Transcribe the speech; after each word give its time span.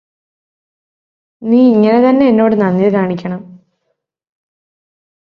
നീ 1.41 1.59
ഇങ്ങനെ 1.71 1.99
തന്നെ 1.99 2.25
എന്നോട് 2.27 2.55
നന്ദി 2.55 2.89
കാണിക്കണം 2.93 3.41